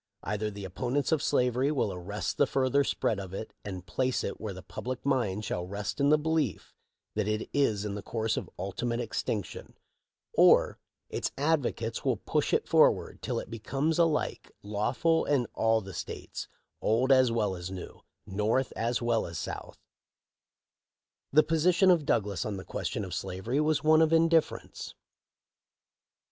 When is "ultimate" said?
8.57-8.99